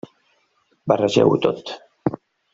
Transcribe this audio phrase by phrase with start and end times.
[0.93, 1.73] Barregeu-ho tot.